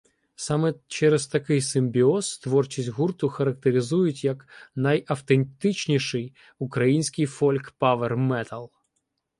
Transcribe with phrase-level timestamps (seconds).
[0.35, 8.71] Саме через такий симбіоз творчість гурту характеризують як "найавтентичніший український фольк-павер-метал".